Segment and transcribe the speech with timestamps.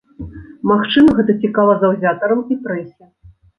[0.71, 3.03] Магчыма, гэта цікава заўзятарам і прэсе.